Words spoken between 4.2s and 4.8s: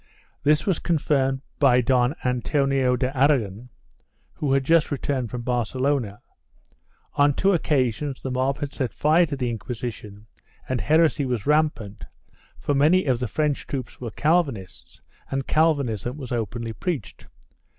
who had